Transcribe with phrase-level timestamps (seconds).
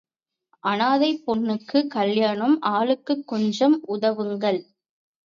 [0.63, 4.59] அநாதைப் பெண்ணுக்குக் கல்யாணம் ஆளுக்குக் கொஞ்சம் உதவுங்கள்.